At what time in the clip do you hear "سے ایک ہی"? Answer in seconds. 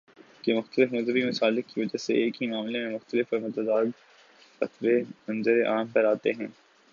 1.97-2.47